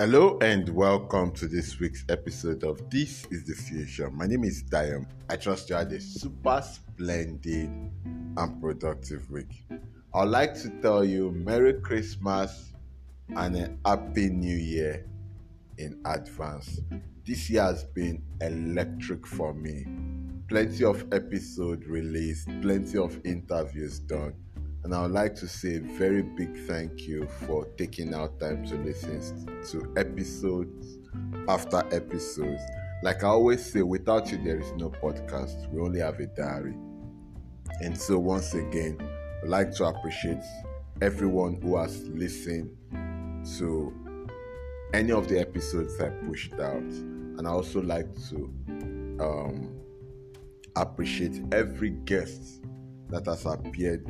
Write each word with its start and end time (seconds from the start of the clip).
Hello 0.00 0.38
and 0.40 0.66
welcome 0.70 1.30
to 1.32 1.46
this 1.46 1.78
week's 1.78 2.06
episode 2.08 2.64
of 2.64 2.88
This 2.88 3.26
is 3.30 3.44
the 3.44 3.52
Future. 3.52 4.10
My 4.10 4.26
name 4.26 4.44
is 4.44 4.62
Diam. 4.62 5.04
I 5.28 5.36
trust 5.36 5.68
you 5.68 5.76
had 5.76 5.92
a 5.92 6.00
super 6.00 6.62
splendid 6.62 7.68
and 8.38 8.60
productive 8.62 9.30
week. 9.30 9.62
I'd 10.14 10.24
like 10.24 10.54
to 10.62 10.70
tell 10.80 11.04
you 11.04 11.32
Merry 11.32 11.74
Christmas 11.82 12.72
and 13.36 13.54
a 13.54 13.76
Happy 13.84 14.30
New 14.30 14.56
Year 14.56 15.04
in 15.76 16.00
advance. 16.06 16.80
This 17.26 17.50
year 17.50 17.64
has 17.64 17.84
been 17.84 18.22
electric 18.40 19.26
for 19.26 19.52
me. 19.52 19.84
Plenty 20.48 20.82
of 20.82 21.12
episodes 21.12 21.86
released, 21.86 22.48
plenty 22.62 22.96
of 22.96 23.20
interviews 23.26 23.98
done 23.98 24.32
and 24.82 24.94
I 24.94 25.02
would 25.02 25.10
like 25.10 25.34
to 25.36 25.48
say 25.48 25.76
a 25.76 25.80
very 25.80 26.22
big 26.22 26.56
thank 26.66 27.06
you 27.06 27.28
for 27.46 27.66
taking 27.76 28.14
out 28.14 28.40
time 28.40 28.64
to 28.66 28.76
listen 28.76 29.46
to 29.66 29.92
episodes 29.96 30.98
after 31.48 31.78
episodes. 31.94 32.62
Like 33.02 33.22
I 33.22 33.28
always 33.28 33.64
say, 33.64 33.82
without 33.82 34.30
you, 34.32 34.38
there 34.42 34.58
is 34.58 34.72
no 34.72 34.88
podcast. 34.90 35.70
We 35.70 35.80
only 35.80 36.00
have 36.00 36.18
a 36.20 36.26
diary. 36.26 36.74
And 37.80 37.96
so, 37.96 38.18
once 38.18 38.54
again, 38.54 38.98
I'd 39.42 39.48
like 39.48 39.72
to 39.76 39.84
appreciate 39.84 40.42
everyone 41.02 41.60
who 41.62 41.76
has 41.76 42.08
listened 42.08 42.70
to 43.58 43.92
any 44.94 45.12
of 45.12 45.28
the 45.28 45.38
episodes 45.38 46.00
I 46.00 46.08
pushed 46.08 46.54
out. 46.54 46.82
And 46.82 47.46
I 47.46 47.50
also 47.50 47.82
like 47.82 48.08
to 48.30 48.36
um, 49.20 49.80
appreciate 50.76 51.42
every 51.52 51.90
guest 51.90 52.62
that 53.08 53.26
has 53.26 53.44
appeared 53.44 54.06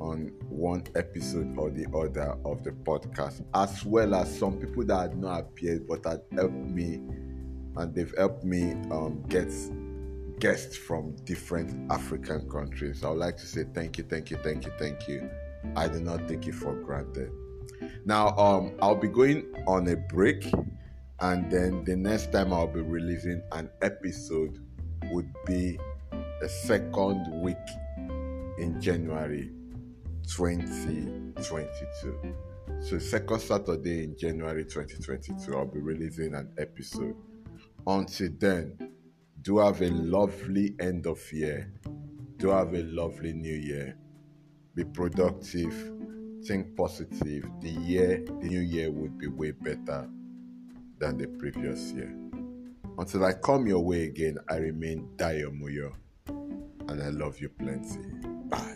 on 0.00 0.32
one 0.48 0.84
episode 0.94 1.56
or 1.58 1.70
the 1.70 1.86
other 1.96 2.36
of 2.44 2.64
the 2.64 2.70
podcast, 2.70 3.44
as 3.54 3.84
well 3.84 4.14
as 4.14 4.38
some 4.38 4.58
people 4.58 4.84
that 4.84 5.10
had 5.10 5.18
not 5.18 5.40
appeared 5.40 5.86
but 5.86 6.04
had 6.04 6.22
helped 6.32 6.54
me 6.54 7.00
and 7.76 7.94
they've 7.94 8.14
helped 8.16 8.44
me 8.44 8.72
um, 8.90 9.22
get 9.28 9.52
guests 10.38 10.76
from 10.76 11.14
different 11.24 11.90
African 11.90 12.48
countries. 12.50 13.04
I 13.04 13.10
would 13.10 13.18
like 13.18 13.36
to 13.38 13.46
say 13.46 13.64
thank 13.74 13.98
you, 13.98 14.04
thank 14.04 14.30
you, 14.30 14.38
thank 14.38 14.64
you, 14.64 14.72
thank 14.78 15.08
you. 15.08 15.28
I 15.76 15.88
do 15.88 16.00
not 16.00 16.28
take 16.28 16.46
it 16.46 16.54
for 16.54 16.74
granted. 16.74 17.30
Now, 18.04 18.36
um, 18.36 18.74
I'll 18.80 18.94
be 18.94 19.08
going 19.08 19.44
on 19.66 19.88
a 19.88 19.96
break, 19.96 20.50
and 21.20 21.50
then 21.50 21.84
the 21.84 21.96
next 21.96 22.32
time 22.32 22.52
I'll 22.52 22.66
be 22.66 22.80
releasing 22.80 23.42
an 23.52 23.70
episode 23.82 24.58
would 25.10 25.30
be 25.46 25.78
the 26.40 26.48
second 26.48 27.42
week 27.42 27.56
in 28.58 28.80
January 28.80 29.50
2022. 30.26 32.34
So, 32.80 32.98
second 32.98 33.40
Saturday 33.40 34.04
in 34.04 34.16
January 34.18 34.64
2022, 34.64 35.56
I'll 35.56 35.66
be 35.66 35.80
releasing 35.80 36.34
an 36.34 36.50
episode. 36.58 37.16
Until 37.86 38.30
then, 38.38 38.76
do 39.42 39.58
have 39.58 39.82
a 39.82 39.90
lovely 39.90 40.74
end 40.80 41.06
of 41.06 41.20
year. 41.32 41.70
Do 42.38 42.48
have 42.50 42.74
a 42.74 42.82
lovely 42.82 43.32
new 43.32 43.54
year. 43.54 43.96
Be 44.74 44.84
productive. 44.84 45.92
Think 46.44 46.76
positive. 46.76 47.48
The 47.60 47.70
year, 47.70 48.24
the 48.26 48.48
new 48.48 48.60
year 48.60 48.90
would 48.90 49.16
be 49.18 49.28
way 49.28 49.52
better 49.52 50.08
than 50.98 51.18
the 51.18 51.26
previous 51.26 51.92
year. 51.92 52.14
Until 52.98 53.24
I 53.24 53.34
come 53.34 53.66
your 53.66 53.84
way 53.84 54.04
again, 54.04 54.38
I 54.48 54.56
remain 54.56 55.08
Dayo. 55.16 55.50
And 56.88 57.02
I 57.02 57.08
love 57.08 57.40
you 57.40 57.48
plenty. 57.48 57.98
Bye. 58.48 58.75